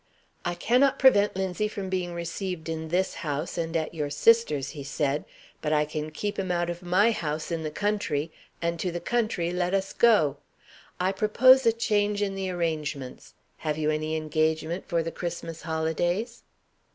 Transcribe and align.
"I 0.43 0.55
cannot 0.55 0.97
prevent 0.97 1.35
Linzie 1.35 1.69
from 1.69 1.87
being 1.87 2.15
received 2.15 2.69
in 2.69 2.87
this 2.87 3.13
house, 3.21 3.55
and 3.55 3.77
at 3.77 3.93
your 3.93 4.09
sister's," 4.09 4.69
he 4.69 4.83
said; 4.83 5.25
"but 5.61 5.71
I 5.71 5.85
can 5.85 6.09
keep 6.09 6.39
him 6.39 6.51
out 6.51 6.71
of 6.71 6.81
my 6.81 7.11
house 7.11 7.51
in 7.51 7.61
the 7.61 7.69
country, 7.69 8.31
and 8.63 8.79
to 8.79 8.91
the 8.91 8.99
country 8.99 9.51
let 9.51 9.75
us 9.75 9.93
go. 9.93 10.37
I 10.99 11.11
propose 11.11 11.67
a 11.67 11.71
change 11.71 12.23
in 12.23 12.33
the 12.33 12.49
arrangements. 12.49 13.35
Have 13.57 13.77
you 13.77 13.91
any 13.91 14.15
engagement 14.15 14.87
for 14.87 15.03
the 15.03 15.11
Christmas 15.11 15.61
holidays?" 15.61 16.41